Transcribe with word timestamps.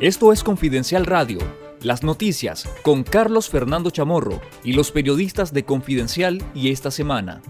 Esto 0.00 0.30
es 0.30 0.44
Confidencial 0.44 1.06
Radio, 1.06 1.38
las 1.80 2.02
noticias 2.02 2.68
con 2.82 3.02
Carlos 3.02 3.48
Fernando 3.48 3.88
Chamorro 3.88 4.42
y 4.62 4.74
los 4.74 4.92
periodistas 4.92 5.54
de 5.54 5.64
Confidencial 5.64 6.44
y 6.54 6.70
esta 6.70 6.90
semana. 6.90 7.40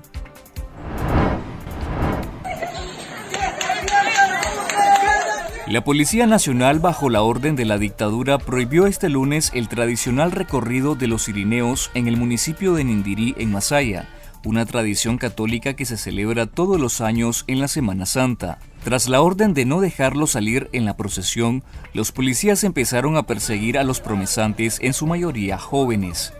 La 5.66 5.82
Policía 5.82 6.28
Nacional, 6.28 6.78
bajo 6.78 7.10
la 7.10 7.22
orden 7.22 7.56
de 7.56 7.64
la 7.64 7.78
dictadura, 7.78 8.38
prohibió 8.38 8.86
este 8.86 9.08
lunes 9.08 9.50
el 9.52 9.66
tradicional 9.66 10.30
recorrido 10.30 10.94
de 10.94 11.08
los 11.08 11.28
Irineos 11.28 11.90
en 11.94 12.06
el 12.06 12.16
municipio 12.16 12.74
de 12.74 12.84
Nindirí, 12.84 13.34
en 13.38 13.50
Masaya, 13.50 14.08
una 14.44 14.64
tradición 14.66 15.18
católica 15.18 15.74
que 15.74 15.84
se 15.84 15.96
celebra 15.96 16.46
todos 16.46 16.80
los 16.80 17.00
años 17.00 17.42
en 17.48 17.58
la 17.58 17.66
Semana 17.66 18.06
Santa. 18.06 18.60
Tras 18.86 19.08
la 19.08 19.20
orden 19.20 19.52
de 19.52 19.64
no 19.64 19.80
dejarlo 19.80 20.28
salir 20.28 20.68
en 20.70 20.84
la 20.84 20.96
procesión, 20.96 21.64
los 21.92 22.12
policías 22.12 22.62
empezaron 22.62 23.16
a 23.16 23.24
perseguir 23.24 23.78
a 23.78 23.82
los 23.82 24.00
promesantes, 24.00 24.78
en 24.80 24.92
su 24.92 25.08
mayoría 25.08 25.58
jóvenes. 25.58 26.32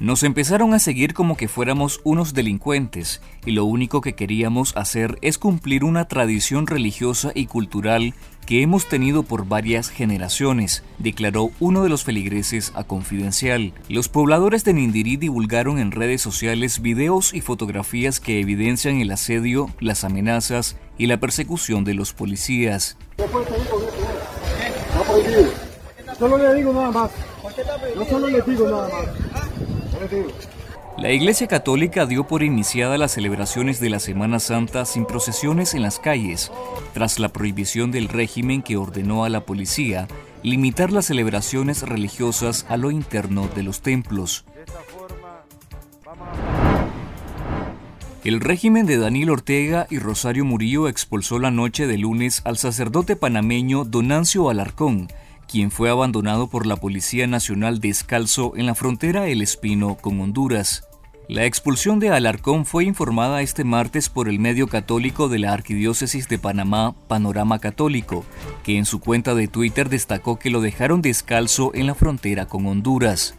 Nos 0.00 0.22
empezaron 0.22 0.72
a 0.72 0.78
seguir 0.78 1.12
como 1.12 1.36
que 1.36 1.46
fuéramos 1.46 2.00
unos 2.04 2.32
delincuentes 2.32 3.20
y 3.44 3.50
lo 3.50 3.66
único 3.66 4.00
que 4.00 4.14
queríamos 4.14 4.74
hacer 4.74 5.18
es 5.20 5.36
cumplir 5.36 5.84
una 5.84 6.08
tradición 6.08 6.66
religiosa 6.66 7.32
y 7.34 7.44
cultural 7.44 8.14
que 8.46 8.62
hemos 8.62 8.88
tenido 8.88 9.24
por 9.24 9.46
varias 9.46 9.90
generaciones, 9.90 10.84
declaró 10.96 11.50
uno 11.60 11.82
de 11.82 11.90
los 11.90 12.02
feligreses 12.04 12.72
a 12.74 12.84
Confidencial. 12.84 13.74
Los 13.90 14.08
pobladores 14.08 14.64
de 14.64 14.72
Nindirí 14.72 15.18
divulgaron 15.18 15.78
en 15.78 15.92
redes 15.92 16.22
sociales 16.22 16.80
videos 16.80 17.34
y 17.34 17.42
fotografías 17.42 18.20
que 18.20 18.40
evidencian 18.40 19.02
el 19.02 19.10
asedio, 19.10 19.68
las 19.80 20.04
amenazas 20.04 20.78
y 20.96 21.08
la 21.08 21.20
persecución 21.20 21.84
de 21.84 21.92
los 21.92 22.14
policías. 22.14 22.96
Solo 26.18 26.38
le 26.38 26.54
digo 26.54 26.72
nada 26.72 26.90
más. 26.90 27.10
Solo 28.08 28.26
digo 28.26 28.68
nada 28.70 28.88
más. 28.88 29.29
La 30.98 31.12
Iglesia 31.12 31.46
Católica 31.46 32.04
dio 32.04 32.26
por 32.26 32.42
iniciada 32.42 32.98
las 32.98 33.12
celebraciones 33.12 33.80
de 33.80 33.90
la 33.90 34.00
Semana 34.00 34.38
Santa 34.38 34.84
sin 34.84 35.06
procesiones 35.06 35.74
en 35.74 35.82
las 35.82 35.98
calles, 35.98 36.52
tras 36.92 37.18
la 37.18 37.30
prohibición 37.30 37.90
del 37.90 38.08
régimen 38.08 38.62
que 38.62 38.76
ordenó 38.76 39.24
a 39.24 39.28
la 39.28 39.46
policía 39.46 40.08
limitar 40.42 40.92
las 40.92 41.06
celebraciones 41.06 41.82
religiosas 41.82 42.66
a 42.68 42.76
lo 42.76 42.90
interno 42.90 43.48
de 43.54 43.62
los 43.62 43.80
templos. 43.80 44.44
El 48.22 48.40
régimen 48.40 48.84
de 48.84 48.98
Daniel 48.98 49.30
Ortega 49.30 49.86
y 49.88 49.98
Rosario 49.98 50.44
Murillo 50.44 50.88
expulsó 50.88 51.38
la 51.38 51.50
noche 51.50 51.86
de 51.86 51.96
lunes 51.96 52.42
al 52.44 52.58
sacerdote 52.58 53.16
panameño 53.16 53.84
Donancio 53.84 54.50
Alarcón, 54.50 55.08
quien 55.50 55.72
fue 55.72 55.90
abandonado 55.90 56.46
por 56.46 56.64
la 56.64 56.76
Policía 56.76 57.26
Nacional 57.26 57.80
descalzo 57.80 58.52
en 58.54 58.66
la 58.66 58.76
frontera 58.76 59.26
El 59.26 59.42
Espino 59.42 59.96
con 59.96 60.20
Honduras. 60.20 60.84
La 61.28 61.44
expulsión 61.44 61.98
de 61.98 62.10
Alarcón 62.10 62.64
fue 62.64 62.84
informada 62.84 63.42
este 63.42 63.64
martes 63.64 64.08
por 64.08 64.28
el 64.28 64.38
medio 64.38 64.68
católico 64.68 65.28
de 65.28 65.40
la 65.40 65.52
Arquidiócesis 65.52 66.28
de 66.28 66.38
Panamá, 66.38 66.94
Panorama 67.08 67.58
Católico, 67.58 68.24
que 68.62 68.78
en 68.78 68.84
su 68.84 69.00
cuenta 69.00 69.34
de 69.34 69.48
Twitter 69.48 69.88
destacó 69.88 70.38
que 70.38 70.50
lo 70.50 70.60
dejaron 70.60 71.02
descalzo 71.02 71.72
en 71.74 71.88
la 71.88 71.96
frontera 71.96 72.46
con 72.46 72.66
Honduras. 72.66 73.34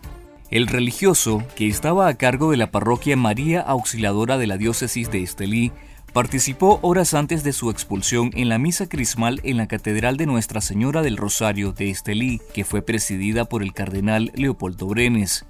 El 0.49 0.67
religioso, 0.67 1.41
que 1.55 1.69
estaba 1.69 2.09
a 2.09 2.15
cargo 2.15 2.51
de 2.51 2.57
la 2.57 2.71
parroquia 2.71 3.15
María 3.15 3.61
Auxiliadora 3.61 4.37
de 4.37 4.47
la 4.47 4.57
diócesis 4.57 5.09
de 5.11 5.23
Estelí, 5.23 5.71
Participó 6.13 6.79
horas 6.81 7.13
antes 7.13 7.41
de 7.41 7.53
su 7.53 7.69
expulsión 7.69 8.31
en 8.33 8.49
la 8.49 8.57
misa 8.57 8.89
crismal 8.89 9.39
en 9.43 9.55
la 9.55 9.67
Catedral 9.67 10.17
de 10.17 10.25
Nuestra 10.25 10.59
Señora 10.59 11.01
del 11.01 11.15
Rosario 11.15 11.71
de 11.71 11.89
Estelí, 11.89 12.41
que 12.53 12.65
fue 12.65 12.81
presidida 12.81 13.45
por 13.45 13.63
el 13.63 13.71
cardenal 13.71 14.29
Leopoldo 14.35 14.87
Brenes. 14.87 15.45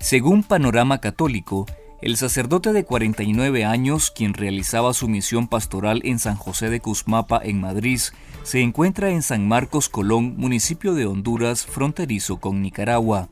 Según 0.00 0.44
Panorama 0.44 1.02
Católico, 1.02 1.66
el 2.00 2.16
sacerdote 2.16 2.72
de 2.72 2.84
49 2.84 3.66
años, 3.66 4.10
quien 4.10 4.32
realizaba 4.32 4.94
su 4.94 5.08
misión 5.08 5.46
pastoral 5.46 6.00
en 6.04 6.18
San 6.18 6.36
José 6.36 6.70
de 6.70 6.80
Cusmapa, 6.80 7.42
en 7.44 7.60
Madrid, 7.60 8.00
se 8.44 8.62
encuentra 8.62 9.10
en 9.10 9.20
San 9.20 9.46
Marcos 9.46 9.90
Colón, 9.90 10.36
municipio 10.38 10.94
de 10.94 11.04
Honduras, 11.04 11.66
fronterizo 11.66 12.38
con 12.38 12.62
Nicaragua. 12.62 13.28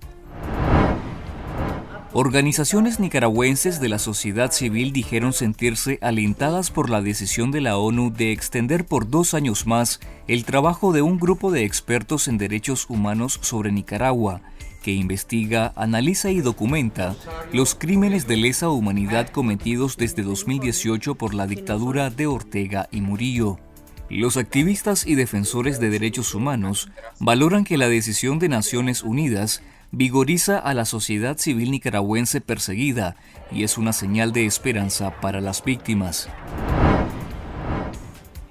Organizaciones 2.19 2.99
nicaragüenses 2.99 3.79
de 3.79 3.91
la 3.91 3.99
sociedad 3.99 4.51
civil 4.51 4.95
dijeron 4.95 5.35
sentirse 5.35 5.99
alentadas 6.01 6.71
por 6.71 6.89
la 6.89 7.03
decisión 7.03 7.51
de 7.51 7.61
la 7.61 7.77
ONU 7.77 8.11
de 8.11 8.33
extender 8.33 8.87
por 8.87 9.11
dos 9.11 9.35
años 9.35 9.67
más 9.67 10.01
el 10.27 10.47
trabajo 10.47 10.95
de 10.95 11.03
un 11.03 11.19
grupo 11.19 11.51
de 11.51 11.65
expertos 11.65 12.27
en 12.27 12.39
derechos 12.39 12.87
humanos 12.89 13.39
sobre 13.43 13.71
Nicaragua, 13.71 14.41
que 14.83 14.93
investiga, 14.93 15.75
analiza 15.77 16.31
y 16.31 16.41
documenta 16.41 17.15
los 17.53 17.75
crímenes 17.75 18.27
de 18.27 18.39
lesa 18.39 18.71
humanidad 18.71 19.29
cometidos 19.29 19.99
desde 19.99 20.23
2018 20.23 21.17
por 21.17 21.35
la 21.35 21.47
dictadura 21.47 22.09
de 22.09 22.29
Ortega 22.29 22.89
y 22.91 23.03
Murillo. 23.03 23.59
Los 24.09 24.39
activistas 24.39 25.07
y 25.07 25.17
defensores 25.17 25.81
de 25.81 25.91
derechos 25.91 26.35
humanos 26.35 26.89
valoran 27.19 27.65
que 27.65 27.77
la 27.77 27.91
decisión 27.91 28.39
de 28.39 28.49
Naciones 28.49 29.03
Unidas 29.03 29.63
vigoriza 29.93 30.59
a 30.59 30.75
la 30.75 30.85
sociedad 30.85 31.39
civil 31.39 31.71
nicaragüense 31.71 32.41
perseguida 32.41 33.17
y 33.51 33.63
es 33.63 33.79
una 33.79 33.93
señal 33.93 34.33
de 34.33 34.47
esperanza 34.47 35.21
para 35.21 35.41
las 35.41 35.65
víctimas. 35.65 36.29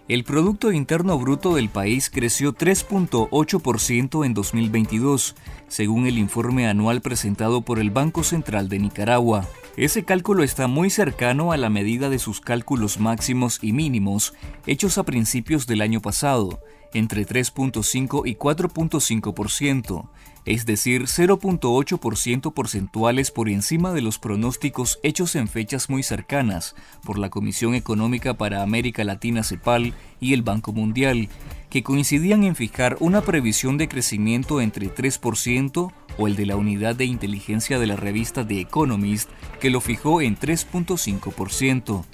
El 0.08 0.24
Producto 0.24 0.72
Interno 0.72 1.18
Bruto 1.18 1.56
del 1.56 1.70
país 1.70 2.12
creció 2.12 2.54
3.8% 2.54 4.24
en 4.24 4.36
2022, 4.36 5.36
según 5.68 6.06
el 6.06 6.20
informe 6.20 6.68
anual 6.68 7.02
presentado 7.02 7.62
por 7.62 7.80
el 7.80 7.90
Banco 7.90 8.24
Central 8.24 8.70
de 8.70 8.78
Nicaragua. 8.78 9.48
Ese 9.78 10.04
cálculo 10.06 10.44
está 10.44 10.68
muy 10.68 10.92
cercano 10.92 11.52
a 11.52 11.58
la 11.58 11.72
medida 11.72 12.12
de 12.12 12.20
sus 12.20 12.40
cálculos 12.40 13.00
máximos 13.00 13.58
y 13.64 13.74
mínimos 13.74 14.36
hechos 14.68 15.00
a 15.00 15.04
principios 15.04 15.66
del 15.66 15.82
año 15.82 16.02
pasado, 16.02 16.62
entre 16.94 17.26
3.5 17.26 18.22
y 18.28 18.36
4.5%, 18.36 20.08
es 20.46 20.66
decir, 20.66 21.04
0.8% 21.04 22.54
porcentuales 22.54 23.32
por 23.32 23.50
encima 23.50 23.94
de 23.94 24.02
los 24.02 24.20
pronósticos 24.20 25.00
hechos 25.02 25.36
en 25.36 25.48
fechas 25.48 25.90
muy 25.90 26.04
cercanas 26.04 26.76
por 27.04 27.18
la 27.18 27.30
Comisión 27.30 27.74
Económica 27.74 28.36
para 28.36 28.62
América 28.62 29.04
Latina 29.04 29.44
CEPAL 29.44 29.94
y 30.20 30.34
el 30.34 30.44
Banco 30.44 30.72
Mundial, 30.72 31.30
que 31.70 31.84
coincidían 31.84 32.44
en 32.44 32.56
fijar 32.56 32.98
una 33.00 33.22
previsión 33.22 33.78
de 33.78 33.88
crecimiento 33.88 34.62
entre 34.62 34.94
3% 34.94 35.92
o 36.18 36.28
el 36.28 36.36
de 36.36 36.46
la 36.46 36.56
unidad 36.56 36.96
de 36.96 37.06
inteligencia 37.06 37.80
de 37.80 37.88
la 37.88 37.96
revista 37.96 38.48
The 38.48 38.62
Economist, 38.62 39.30
que 39.60 39.70
lo 39.70 39.82
fijó 39.82 40.22
en 40.22 40.38
3.5%. 40.38 42.06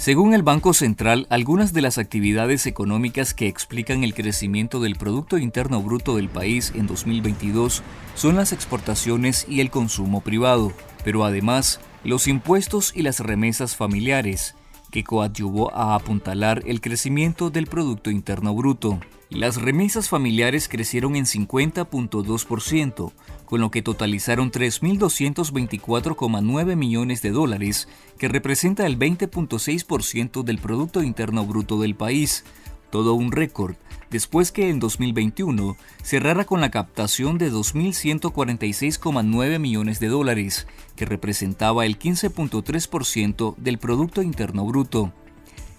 Según 0.00 0.32
el 0.32 0.42
Banco 0.42 0.72
Central, 0.72 1.26
algunas 1.28 1.74
de 1.74 1.82
las 1.82 1.98
actividades 1.98 2.64
económicas 2.64 3.34
que 3.34 3.48
explican 3.48 4.02
el 4.02 4.14
crecimiento 4.14 4.80
del 4.80 4.96
Producto 4.96 5.36
Interno 5.36 5.82
Bruto 5.82 6.16
del 6.16 6.30
país 6.30 6.72
en 6.74 6.86
2022 6.86 7.82
son 8.14 8.36
las 8.36 8.54
exportaciones 8.54 9.44
y 9.46 9.60
el 9.60 9.68
consumo 9.68 10.22
privado, 10.22 10.72
pero 11.04 11.22
además 11.22 11.80
los 12.02 12.28
impuestos 12.28 12.92
y 12.96 13.02
las 13.02 13.20
remesas 13.20 13.76
familiares, 13.76 14.54
que 14.90 15.04
coadyuvó 15.04 15.74
a 15.74 15.94
apuntalar 15.94 16.62
el 16.66 16.80
crecimiento 16.80 17.50
del 17.50 17.66
Producto 17.66 18.10
Interno 18.10 18.54
Bruto. 18.54 18.98
Las 19.30 19.62
remesas 19.62 20.08
familiares 20.08 20.68
crecieron 20.68 21.14
en 21.14 21.24
50.2%, 21.24 23.12
con 23.44 23.60
lo 23.60 23.70
que 23.70 23.82
totalizaron 23.82 24.50
3.224,9 24.50 26.76
millones 26.76 27.22
de 27.22 27.30
dólares, 27.30 27.86
que 28.18 28.26
representa 28.28 28.86
el 28.86 28.98
20.6% 28.98 30.42
del 30.42 30.58
Producto 30.58 31.00
Interno 31.02 31.46
Bruto 31.46 31.78
del 31.78 31.94
país, 31.94 32.44
todo 32.90 33.14
un 33.14 33.30
récord, 33.30 33.76
después 34.10 34.52
que 34.52 34.68
en 34.68 34.78
2021 34.80 35.78
cerrara 36.02 36.44
con 36.44 36.60
la 36.60 36.70
captación 36.70 37.38
de 37.38 37.50
2.146,9 37.50 39.58
millones 39.58 40.00
de 40.00 40.08
dólares, 40.08 40.66
que 40.96 41.06
representaba 41.06 41.86
el 41.86 41.98
15.3% 41.98 43.56
del 43.56 43.78
Producto 43.78 44.20
Interno 44.22 44.66
Bruto. 44.66 45.14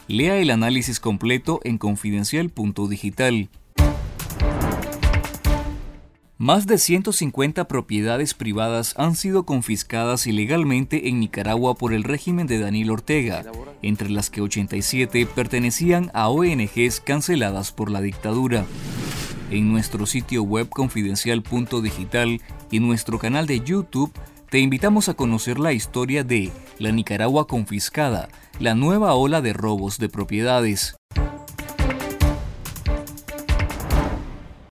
Lea 0.07 0.37
el 0.37 0.49
análisis 0.49 0.99
completo 0.99 1.59
en 1.63 1.77
confidencial.digital. 1.77 3.49
Más 6.41 6.65
de 6.65 6.79
150 6.79 7.67
propiedades 7.67 8.33
privadas 8.33 8.95
han 8.97 9.15
sido 9.15 9.45
confiscadas 9.45 10.25
ilegalmente 10.25 11.07
en 11.07 11.19
Nicaragua 11.19 11.75
por 11.75 11.93
el 11.93 12.03
régimen 12.03 12.47
de 12.47 12.57
Daniel 12.57 12.89
Ortega, 12.89 13.45
entre 13.83 14.09
las 14.09 14.31
que 14.31 14.41
87 14.41 15.27
pertenecían 15.27 16.09
a 16.15 16.29
ONGs 16.29 16.99
canceladas 17.01 17.71
por 17.71 17.91
la 17.91 18.01
dictadura. 18.01 18.65
En 19.51 19.71
nuestro 19.71 20.07
sitio 20.07 20.41
web 20.41 20.67
confidencial.digital 20.67 22.41
y 22.71 22.79
nuestro 22.79 23.19
canal 23.19 23.45
de 23.45 23.59
YouTube 23.59 24.11
te 24.49 24.57
invitamos 24.57 25.09
a 25.09 25.13
conocer 25.13 25.59
la 25.59 25.73
historia 25.73 26.23
de 26.23 26.49
La 26.79 26.91
Nicaragua 26.91 27.45
confiscada, 27.45 28.29
la 28.59 28.73
nueva 28.73 29.13
ola 29.13 29.41
de 29.41 29.53
robos 29.53 29.99
de 29.99 30.09
propiedades. 30.09 30.95